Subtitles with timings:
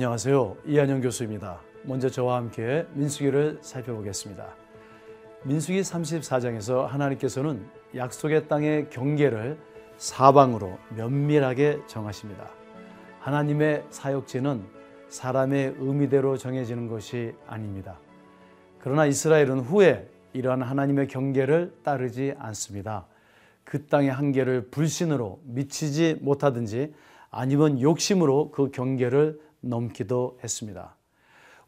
[0.00, 0.56] 안녕하세요.
[0.64, 1.60] 이한영 교수입니다.
[1.82, 4.46] 먼저 저와 함께 민수기를 살펴보겠습니다.
[5.44, 9.58] 민수기 34장에서 하나님께서는 약속의 땅의 경계를
[9.98, 12.48] 사방으로 면밀하게 정하십니다.
[13.18, 14.64] 하나님의 사역지는
[15.10, 17.98] 사람의 의미대로 정해지는 것이 아닙니다.
[18.78, 23.04] 그러나 이스라엘은 후에 이러한 하나님의 경계를 따르지 않습니다.
[23.64, 26.94] 그 땅의 한계를 불신으로 미치지 못하든지
[27.30, 30.96] 아니면 욕심으로 그 경계를 넘기도 했습니다.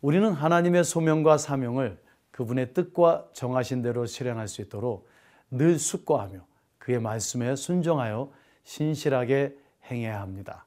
[0.00, 2.00] 우리는 하나님의 소명과 사명을
[2.30, 5.08] 그분의 뜻과 정하신 대로 실행할 수 있도록
[5.50, 6.40] 늘 숙고하며
[6.78, 8.32] 그의 말씀에 순종하여
[8.64, 9.56] 신실하게
[9.90, 10.66] 행해야 합니다.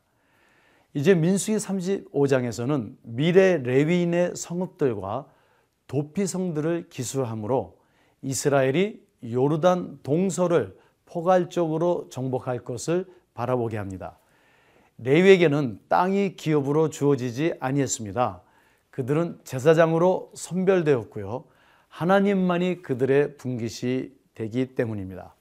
[0.94, 5.28] 이제 민수기 35장에서는 미래 레위인의 성읍들과
[5.88, 7.78] 도피성들을 기술함으로
[8.22, 14.18] 이스라엘이 요르단 동서를 포괄적으로 정복할 것을 바라보게 합니다.
[14.98, 18.42] 레위에게는 땅이 기업으로 주어지지 아니했습니다.
[18.92, 21.44] 그들은 제사장으로 선별되었고요.
[21.90, 25.34] 하나님만이 그들의 분깃이 되기 때문입니다.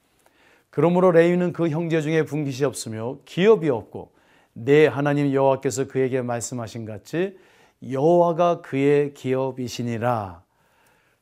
[0.71, 4.13] 그러므로 레위는 그 형제 중에 분깃이 없으며 기업이 없고
[4.53, 7.37] 내 하나님 여호와께서 그에게 말씀하신 같이
[7.89, 10.43] 여호와가 그의 기업이시니라.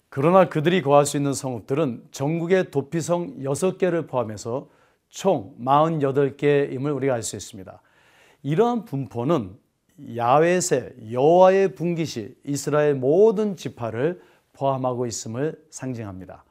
[0.08, 4.68] 그러나 그들이 거할 수 있는 성읍들은 전국의 도피성 6개를 포함해서
[5.08, 7.80] 총 48개임을 우리가 알 수 있습니다.
[8.42, 9.56] 이러한 분포는
[10.16, 14.20] 야외세 여호와의 분깃이 이스라엘 모든 지파를
[14.52, 16.44] 포함하고 있음을 상징합니다.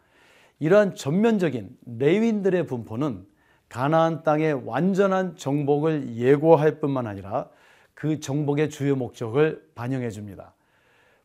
[0.60, 3.26] 이러한 전면적인 레윈들의 분포는
[3.68, 7.50] 가나안 땅의 완전한 정복을 예고할 뿐만 아니라
[7.94, 10.54] 그 정복의 주요 목적을 반영해 줍니다.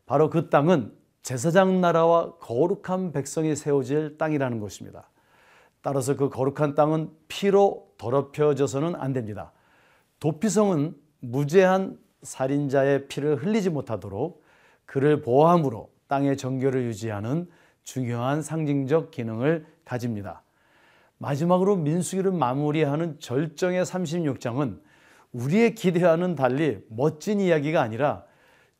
[0.05, 5.09] 바로 그 땅은 제사장 나라와 거룩한 백성이 세워질 땅이라는 것입니다.
[5.81, 9.51] 따라서 그 거룩한 땅은 피로 더럽혀져서는 안 됩니다.
[10.19, 14.43] 도피성은 무죄한 살인자의 피를 흘리지 못하도록
[14.85, 17.47] 그를 보호함으로 땅의 정결을 유지하는
[17.83, 20.43] 중요한 상징적 기능을 가집니다.
[21.19, 24.79] 마지막으로 민수기를 마무리하는 절정의 36장은
[25.33, 28.23] 우리의 기대와는 달리 멋진 이야기가 아니라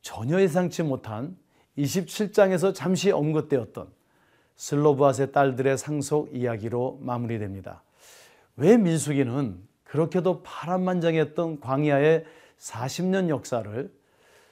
[0.01, 1.37] 전혀 예상치 못한
[1.77, 3.87] 27장에서 잠시 언급되었던
[4.55, 7.83] 슬로브앗의 딸들의 상속 이야기로 마무리됩니다.
[8.55, 12.25] 왜 민수기는 그렇게도 파란만장했던 광야의
[12.59, 13.91] 40년 역사를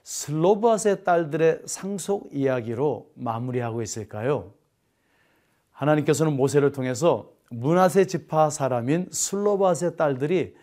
[0.04, 4.54] 슬로브앗의 딸들의 상속 이야기로 마무리하고 있을까요?
[5.72, 10.56] 하나님께서는 모세를 통해서 문하세 지파 사람인 슬로브앗의 딸들이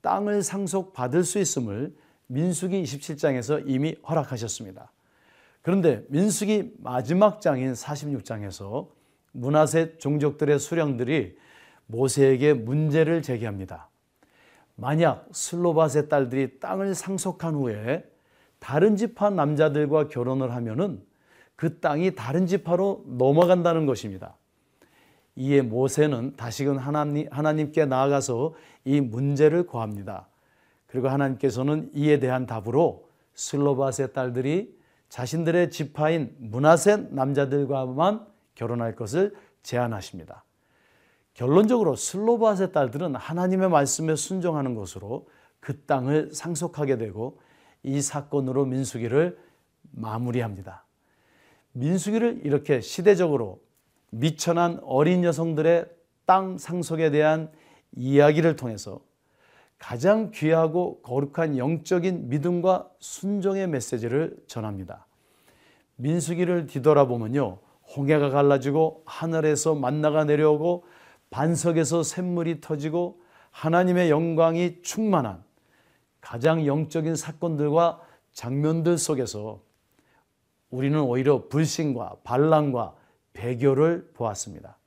[0.00, 1.94] 땅을 상속받을 수 있음을
[2.26, 4.90] 민수기 27장에서 이미 허락하셨습니다.
[5.62, 8.88] 그런데 민수기 마지막 장인 46장에서
[9.32, 11.36] 문하세 종족들의 수령들이
[11.86, 13.88] 모세에게 문제를 제기합니다.
[14.76, 18.04] 만약 슬로바스의 딸들이 땅을 상속한 후에
[18.58, 21.02] 다른 지파 남자들과 결혼을 하면은
[21.56, 24.36] 그 땅이 다른 지파로 넘어간다는 것입니다.
[25.36, 30.28] 이에 모세는 다시금 하나님, 하나님께 나아가서 이 문제를 고합니다.
[30.86, 40.43] 그리고 하나님께서는 이에 대한 답으로 슬로바스의 딸들이 자신들의 지파인 문하세 남자들과만 결혼할 것을 제안하십니다.
[41.34, 45.28] 결론적으로 슬로바스의 딸들은 하나님의 말씀에 순종하는 것으로
[45.60, 47.40] 그 땅을 상속하게 되고
[47.82, 49.38] 이 사건으로 민수기를
[49.90, 50.84] 마무리합니다.
[51.72, 53.60] 민수기를 이렇게 시대적으로
[54.10, 55.86] 미천한 어린 여성들의
[56.24, 57.50] 땅 상속에 대한
[57.96, 59.00] 이야기를 통해서
[59.78, 65.06] 가장 귀하고 거룩한 영적인 믿음과 순종의 메시지를 전합니다.
[65.96, 67.58] 민수기를 뒤돌아보면요.
[67.96, 70.84] 홍해가 갈라지고 하늘에서 만나가 내려오고
[71.34, 75.42] 반석에서 샘물이 터지고 하나님의 영광이 충만한
[76.20, 78.00] 가장 영적인 사건들과
[78.32, 79.60] 장면들 속에서
[80.70, 82.94] 우리는 오히려 불신과 반란과
[83.32, 84.78] 배교를 보았습니다.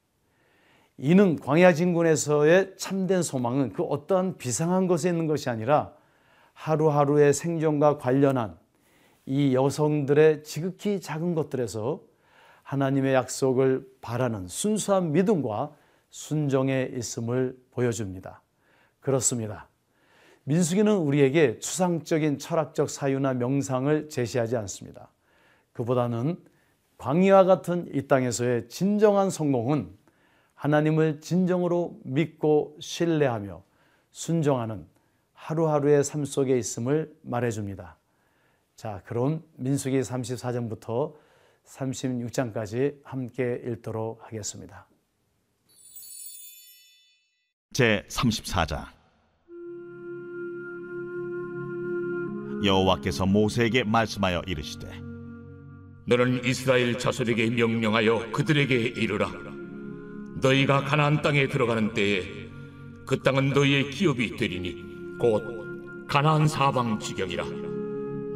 [0.97, 5.91] 이는 광야 진군에서의 참된 소망은 그 어떠한 비상한 것에 있는 것이 아니라
[6.53, 8.57] 하루하루의 생존과 관련한
[9.25, 11.99] 이 여성들의 지극히 작은 것들에서
[12.63, 15.75] 하나님의 약속을 바라는 순수한 믿음과
[16.09, 18.41] 순정에 있음을 보여줍니다.
[18.99, 19.69] 그렇습니다.
[20.43, 25.11] 민수기는 우리에게 추상적인 철학적 사유나 명상을 제시하지 않습니다.
[25.73, 26.37] 그보다는
[26.97, 29.95] 광야와 같은 이 땅에서의 진정한 성공은
[30.55, 33.61] 하나님을 진정으로 믿고 신뢰하며
[34.11, 34.87] 순종하는
[35.33, 37.97] 하루하루의 삶 속에 있음을 말해줍니다.
[38.75, 41.13] 자, 그럼 민수기 34장부터
[41.65, 44.87] 36장까지 함께 읽도록 하겠습니다.
[47.73, 48.85] 제 34장.
[52.63, 54.87] 여호와께서 모세에게 말씀하여 이르시되
[56.07, 59.31] 너는 이스라엘 자손에게 명령하여 그들에게 이르라.
[60.41, 62.23] 너희가 가나안 땅에 들어가는 때에
[63.05, 67.45] 그 땅은 너희의 기업이 되리니 곧 가나안 사방 지경이라.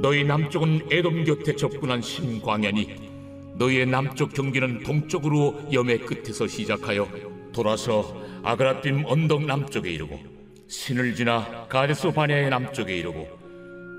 [0.01, 3.12] 너희 남쪽은 에돔 곁에 접근한 신광야니
[3.57, 7.07] 너희의 남쪽 경계는 동쪽으로 염의 끝에서 시작하여
[7.53, 10.19] 돌아서 아그라빔 언덕 남쪽에 이르고
[10.68, 13.27] 신을 지나 가데스 바냐의 남쪽에 이르고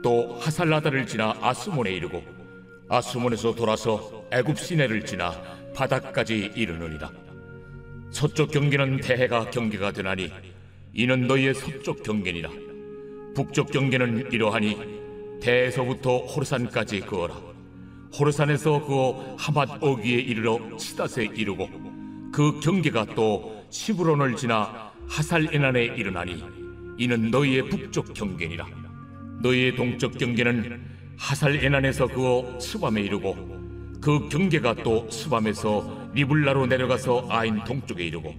[0.03, 2.23] 또 하살라다를 지나 아스몬에 이르고
[2.89, 5.41] 아스몬에서 돌아서 애굽 시내를 지나
[5.75, 7.11] 바닥까지 이르느니라.
[8.11, 10.31] 서쪽 경계는 대해가 경계가 되나니
[10.93, 12.51] 이는 너희의 서쪽 경계니라.
[13.35, 17.41] 북쪽 경계는 이러하니 대에서부터 호르산까지 그어라.
[18.19, 21.92] 호르산에서 그어 하맛 어귀에 이르러 시닷에 이르고
[22.33, 26.43] 그 경계가 또 시브론을 지나 하살 에난에 이르나니
[26.97, 28.67] 이는 너희의 북쪽 경계니라.
[29.43, 30.81] 너희의 동쪽 경계는
[31.19, 33.37] 하살 에난에서 그어 스밤에 이르고
[34.01, 38.35] 그 경계가 또 스밤에서 리블라로 내려가서 아인 동쪽에 이르고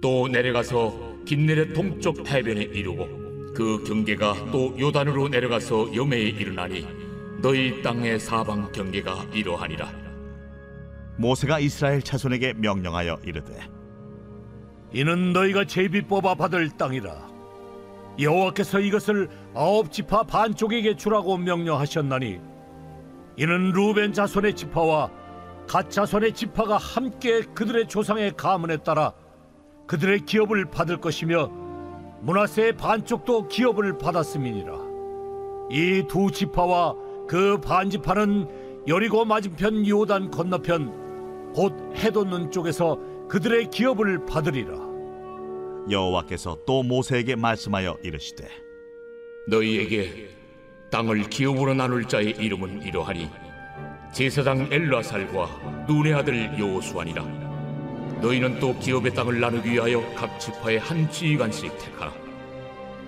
[0.00, 6.86] 또 내려가서 긴네레 동쪽 해변에 이르고 그 경계가 또 요단으로 내려가서 염해에 이르나니
[7.42, 10.09] 너희 땅의 사방 경계가 이러하니라
[11.20, 13.60] 모세가 이스라엘 자손에게 명령하여 이르되
[14.92, 17.28] 이는 너희가 제비 뽑아 받을 땅이라.
[18.18, 22.40] 여호와께서 이것을 아홉 지파 반쪽에게 주라고 명령하셨나니
[23.36, 25.10] 이는 루벤 자손의 지파와
[25.68, 29.12] 갓 자손의 지파가 함께 그들의 조상의 가문에 따라
[29.86, 31.48] 그들의 기업을 받을 것이며
[32.22, 34.72] 문하세의 반쪽도 기업을 받았음이니라.
[35.70, 36.94] 이 두 지파와
[37.28, 41.09] 그 반지파는 여리고 맞은편 요단 건너편
[41.54, 42.98] 곧 해돋는 쪽에서
[43.28, 44.72] 그들의 기업을 받으리라.
[45.90, 48.46] 여호와께서 또 모세에게 말씀하여 이르시되
[49.48, 50.28] 너희에게
[50.90, 53.28] 땅을 기업으로 나눌 자의 이름은 이러하니
[54.12, 57.22] 제사장 엘라살과 눈의 아들 여호수아니라.
[58.20, 62.12] 너희는 또 기업의 땅을 나누기 위하여 각 지파의 한 지휘관씩 택하라.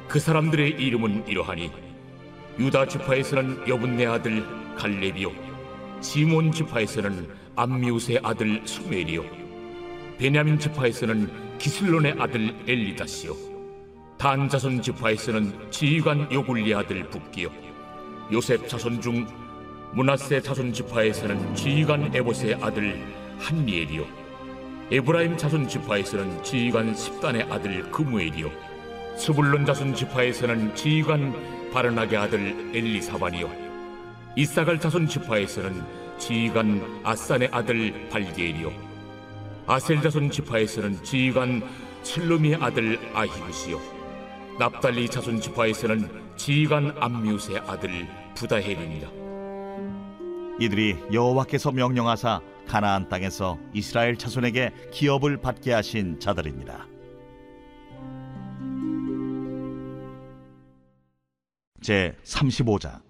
[0.09, 1.71] 그 사람들의 이름은 이러하니
[2.59, 4.45] 유다 지파에서는 여분네 아들
[4.77, 5.31] 갈렙이요
[6.01, 9.23] 시몬 지파에서는 암미우스의 아들 수멜이요.
[10.19, 13.35] 베냐민 지파에서는 기슬론의 아들 엘리다시요.
[14.19, 17.51] 단 자손 지파에서는 지휘관 요굴리 아들 북기요.
[18.33, 19.27] 요셉 자손 중
[19.93, 22.99] 문하세 자손 지파에서는 지휘관 에봇의 아들
[23.39, 24.07] 한리엘이요.
[24.91, 28.51] 에브라임 자손 지파에서는 지휘관 십단의 아들 그무엘이요.
[29.17, 33.51] 스불론 자손 지파에서는 지휘관 바르나게 아들 엘리사반이요.
[34.37, 38.73] 이사갈 자손 지파에서는 지휘관 아산의 아들 발디엘이요.
[39.67, 41.63] 아셀 자손 지파에서는 지휘관
[42.05, 43.81] 칠루미의 아들 아히브시요.
[44.57, 49.09] 납달리 자손 지파에서는 지휘관 암미우스의 아들 부다헬입니다.
[50.61, 56.87] 이들이 여호와께서 명령하사 가나안 땅에서 이스라엘 자손에게 기업을 받게 하신 자들이니라
[61.81, 63.01] 제 35장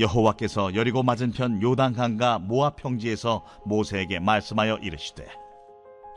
[0.00, 5.26] 여호와께서 여리고 맞은편 요단강과 모압 평지에서 모세에게 말씀하여 이르시되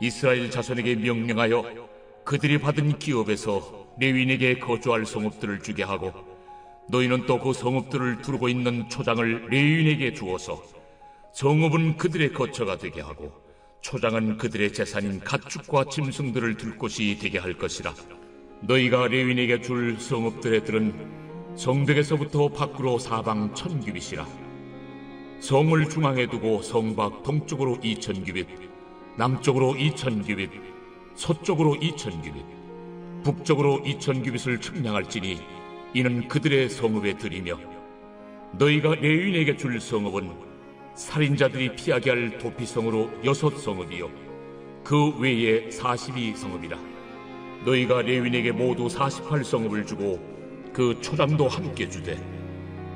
[0.00, 1.64] 이스라엘 자손에게 명령하여
[2.24, 6.12] 그들이 받은 기업에서 레윈에게 거주할 성읍들을 주게 하고
[6.88, 10.62] 너희는 또 그 성읍들을 두르고 있는 초장을 레윈에게 주어서
[11.32, 13.32] 성읍은 그들의 거처가 되게 하고
[13.80, 17.92] 초장은 그들의 재산인 가축과 짐승들을 둘 곳이 되게 할 것이라.
[18.62, 21.23] 너희가 레윈에게 줄 성읍들의 들은
[21.56, 24.26] 성벽에서부터 밖으로 사방 천 규빗이라.
[25.38, 28.46] 성을 중앙에 두고 성밖 동쪽으로 이천 규빗
[29.16, 30.50] 남쪽으로 이천 규빗
[31.14, 32.44] 서쪽으로 이천 규빗
[33.22, 35.38] 북쪽으로 이천 규빗을 측량할지니
[35.94, 37.58] 이는 그들의 성읍에 들이며
[38.58, 40.30] 너희가 레윈에게 줄 성읍은
[40.96, 44.10] 살인자들이 피하게 할 도피성으로 여섯 성읍이요.
[44.82, 46.78] 그 외에 사십이 성읍이라.
[47.64, 50.33] 너희가 레윈에게 모두 사십팔 성읍을 주고
[50.74, 52.18] 그 초장도 함께 주되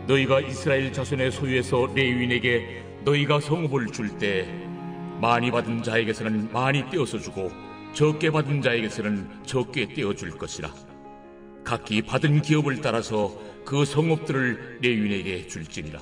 [0.08, 4.46] 너희가 이스라엘 자손의 소유에서 레윈에게 너희가 성읍을 줄 때
[5.20, 7.50] 많이 받은 자에게서는 많이 떼어서 주고
[7.92, 10.72] 적게 받은 자에게서는 적게 떼어 줄 것이라.
[11.64, 16.00] 각기 받은 기업을 따라서 그 성읍들을 레윈에게 줄지니라.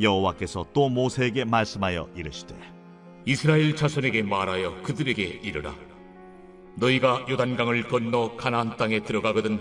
[0.00, 2.54] 여호와께서 또 모세에게 말씀하여 이르시되
[3.26, 5.74] 이스라엘 자손에게 말하여 그들에게 이르라.
[6.76, 9.60] 너희가 요단강을 건너 가나안 땅에 들어가거든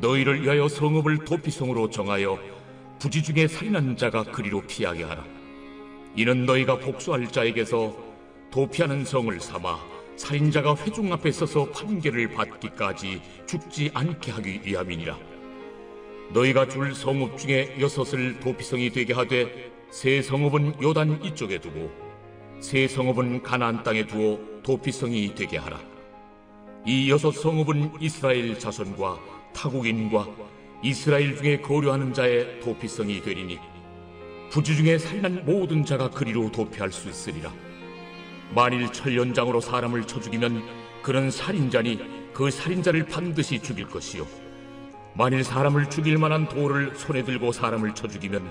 [0.00, 2.38] 너희를 위하여 성읍을 도피성으로 정하여
[2.98, 5.24] 부지 중에 살인한 자가 그리로 피하게 하라
[6.16, 7.96] 이는 너희가 복수할 자에게서
[8.50, 15.16] 도피하는 성을 삼아 살인자가 회중 앞에 서서 판결을 받기까지 죽지 않게 하기 위함이니라.
[16.30, 21.90] 너희가 줄 성읍 중에 여섯을 도피성이 되게 하되 세 성읍은 요단 이쪽에 두고
[22.60, 25.80] 세 성읍은 가나안 땅에 두어 도피성이 되게 하라.
[26.84, 30.26] 이 여섯 성읍은 이스라엘 자손과 타국인과
[30.84, 33.58] 이스라엘 중에 거류하는 자의 도피성이 되리니
[34.50, 37.52] 부지 중에 살난 모든 자가 그리로 도피할 수 있으리라.
[38.54, 40.62] 만일 철연장으로 사람을 쳐 죽이면
[41.02, 44.26] 그는 살인자니 그 살인자를 반드시 죽일 것이요.
[45.14, 48.48] 만일 사람을 죽일 만한 돌을 손에 들고 사람을 쳐 죽이면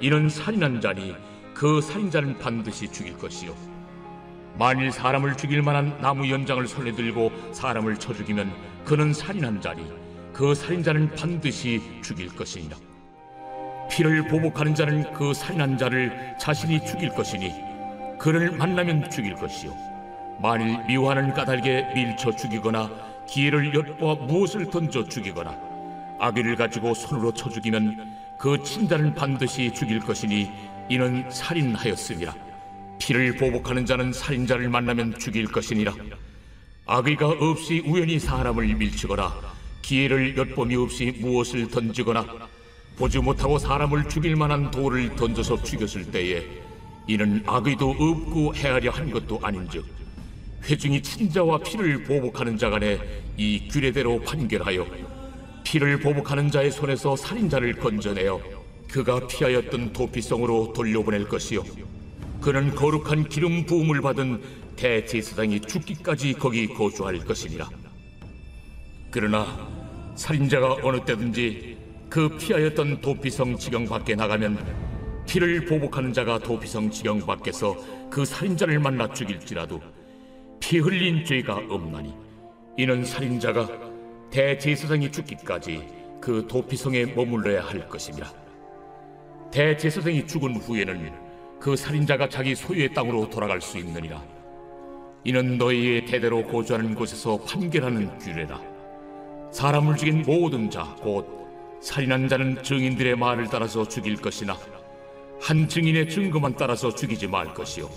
[0.00, 1.14] 이는 살인한 자니
[1.52, 3.54] 그 살인자는 반드시 죽일 것이요.
[4.58, 8.50] 만일 사람을 죽일 만한 나무 연장을 손에 들고 사람을 쳐 죽이면
[8.86, 10.05] 그는 살인한 자니
[10.36, 12.76] 그 살인자는 반드시 죽일 것이니라.
[13.90, 17.54] 피를 보복하는 자는 그 살인한 자를 자신이 죽일 것이니
[18.18, 19.74] 그를 만나면 죽일 것이요.
[20.42, 22.90] 만일 미워하는 까닭에 밀쳐 죽이거나
[23.26, 25.58] 기회를 엿보아 무엇을 던져 죽이거나
[26.20, 30.50] 아기를 가지고 손으로 쳐 죽이면 그 친자는 반드시 죽일 것이니
[30.90, 32.34] 이는 살인하였음이라.
[32.98, 35.94] 피를 보복하는 자는 살인자를 만나면 죽일 것이니라.
[36.84, 39.55] 악의가 없이 우연히 사람을 밀치거나
[39.86, 42.26] 기회를 엿봄이 없이 무엇을 던지거나
[42.96, 46.44] 보지 못하고 사람을 죽일 만한 돌을 던져서 죽였을 때에
[47.06, 49.84] 이는 악의도 없고 헤아려 한 것도 아닌즉
[50.64, 52.98] 회중이 친자와 피를 보복하는 자 간에
[53.36, 54.84] 이 규례대로 판결하여
[55.62, 58.40] 피를 보복하는 자의 손에서 살인자를 건져내어
[58.90, 61.62] 그가 피하였던 도피성으로 돌려보낼 것이요.
[62.40, 64.42] 그는 거룩한 기름 부음을 받은
[64.74, 67.68] 대제사장이 죽기까지 거기 거주할 것이니라.
[69.10, 69.75] 그러나
[70.16, 71.76] 살인자가 어느 때든지
[72.08, 74.58] 그 피하였던 도피성 지경 밖에 나가면
[75.26, 77.76] 피를 보복하는 자가 도피성 지경 밖에서
[78.10, 79.80] 그 살인자를 만나 죽일지라도
[80.58, 82.14] 피 흘린 죄가 없나니
[82.78, 83.68] 이는 살인자가
[84.30, 85.86] 대제사장이 죽기까지
[86.20, 88.32] 그 도피성에 머물러야 할 것이니라
[89.52, 91.12] 대제사장이 죽은 후에는
[91.60, 94.22] 그 살인자가 자기 소유의 땅으로 돌아갈 수 있느니라.
[95.24, 98.75] 이는 너희의 대대로 거주하는 곳에서 판결하는 규례라
[99.56, 101.26] 사람을 죽인 모든 자 곧
[101.80, 104.54] 살인한 자는 증인들의 말을 따라서 죽일 것이나
[105.40, 107.88] 한 증인의 증거만 따라서 죽이지 말 것이요.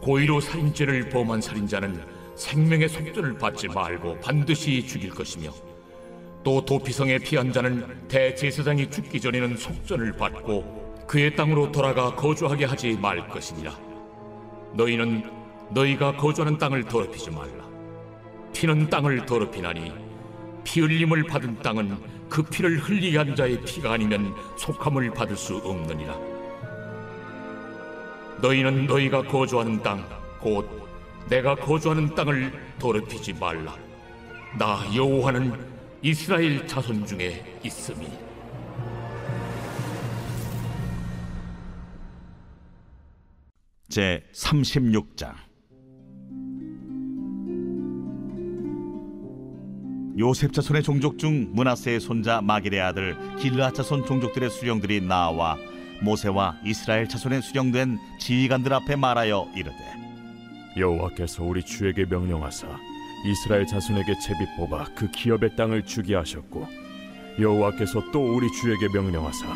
[0.00, 2.02] 고의로 살인죄를 범한 살인자는
[2.34, 5.52] 생명의 속전을 받지 말고 반드시 죽일 것이며
[6.42, 13.28] 또 도피성에 피한 자는 대제사장이 죽기 전에는 속전을 받고 그의 땅으로 돌아가 거주하게 하지 말
[13.28, 13.72] 것이니라.
[14.74, 15.30] 너희는
[15.70, 17.68] 너희가 거주하는 땅을 더럽히지 말라.
[18.52, 20.01] 피는 땅을 더럽히나니
[20.64, 21.96] 피 흘림을 받은 땅은
[22.28, 26.18] 그 피를 흘리게 한 자의 피가 아니면 속함을 받을 수 없느니라.
[28.40, 30.68] 너희는 너희가 거주하는 땅 곧
[31.28, 33.76] 내가 거주하는 땅을 더럽히지 말라.
[34.58, 35.54] 나 여호와는
[36.02, 38.08] 이스라엘 자손 중에 있음이.
[43.88, 45.34] 제 36장
[50.18, 55.56] 요셉 자손의 종족 중 문하세의 손자 마길의 아들 길르앗 자손 종족들의 수령들이 나와
[56.02, 59.76] 모세와 이스라엘 자손의 수령된 지휘관들 앞에 말하여 이르되
[60.76, 62.66] 여호와께서 우리 주에게 명령하사
[63.24, 66.68] 이스라엘 자손에게 제비 뽑아 그 기업의 땅을 주게 하셨고
[67.40, 69.46] 여호와께서 또 우리 주에게 명령하사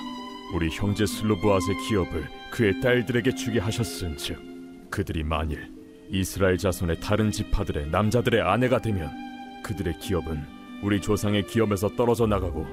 [0.55, 5.71] 우리 형제 슬로브앗의 기업을 그의 딸들에게 주게 하셨은즉 그들이 만일
[6.09, 9.25] 이스라엘 자손의 다른 지파들의 남자들의 아내가 되면
[9.67, 10.47] 그들의 기업은
[10.81, 12.65] 우리 조상의 기업에서 떨어져 나가고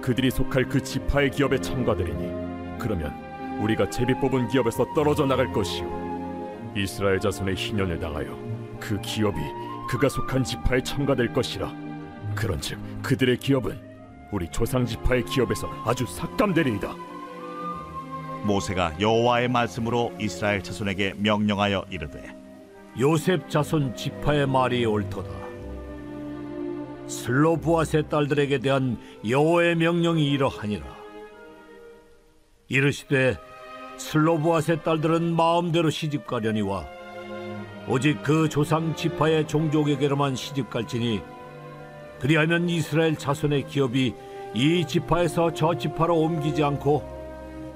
[0.00, 3.14] 그들이 속할 그 지파의 기업에 참가되리니 그러면
[3.60, 6.72] 우리가 제비 뽑은 기업에서 떨어져 나갈 것이요.
[6.76, 8.36] 이스라엘 자손의 희년을 당하여
[8.80, 9.38] 그 기업이
[9.88, 11.72] 그가 속한 지파에 참가될 것이라.
[12.34, 13.78] 그런즉 그들의 기업은
[14.32, 16.96] 우리 조상 지파의 기업에서 아주 삭감되리이다.
[18.44, 22.34] 모세가 여호와의 말씀으로 이스라엘 자손에게 명령하여 이르되
[22.98, 25.39] 요셉 자손 지파의 말이 옳도다.
[27.10, 28.96] 슬로브앗의 딸들에게 대한
[29.28, 30.86] 여호와의 명령이 이러하니라.
[32.68, 33.36] 이르시되
[33.96, 36.86] 슬로브앗의 딸들은 마음대로 시집가려니와
[37.88, 41.20] 오직 그 조상 지파의 종족에게로만 시집갈지니
[42.20, 44.14] 그리하면 이스라엘 자손의 기업이
[44.54, 47.02] 이 지파에서 저 지파로 옮기지 않고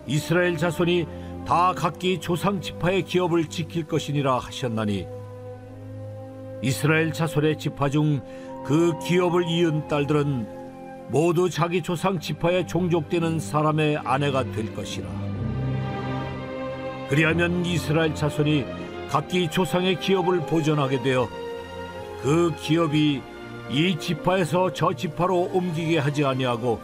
[0.06, 1.06] 이스라엘 자손이
[1.44, 5.06] 다 각기 조상 지파의 기업을 지킬 것이니라 하셨나니
[6.62, 8.22] 이스라엘 자손의 지파 중
[8.64, 15.06] 그 기업을 이은 딸들은 모두 자기 조상 지파에 종족되는 사람의 아내가 될 것이라.
[17.08, 18.64] 그리하면 이스라엘 자손이
[19.10, 21.28] 각기 조상의 기업을 보존하게 되어
[22.22, 23.20] 그 기업이
[23.70, 26.80] 이 지파에서 저 지파로 옮기게 하지 아니하고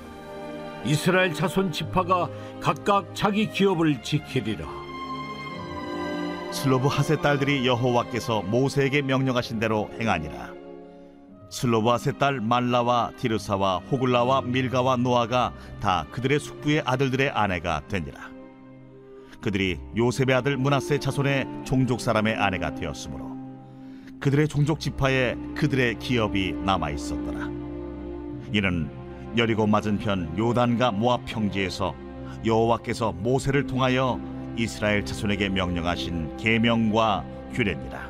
[0.84, 2.28] 이스라엘 자손 지파가
[2.60, 4.66] 각각 자기 기업을 지키리라.
[6.52, 10.49] 슬로브 핫의 딸들이 여호와께서 모세에게 명령하신 대로 행하니라.
[11.50, 18.30] 핫의 딸 말라와 디르사와 호글라와 밀가와 노아가 다 그들의 숙부의 아들들의 아내가 되니라.
[19.40, 23.30] 그들이 요셉의 아들 문하세 자손의 종족 사람의 아내가 되었으므로
[24.20, 27.46] 그들의 종족 지파에 그들의 기업이 남아 있었더라.
[28.52, 28.90] 이는
[29.36, 31.94] 여리고 맞은편 요단과 모압 평지에서
[32.44, 34.20] 여호와께서 모세를 통하여
[34.56, 38.09] 이스라엘 자손에게 명령하신 계명과 규례니라.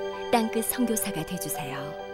[0.31, 2.10] 땅끝 선교사가 되주세요.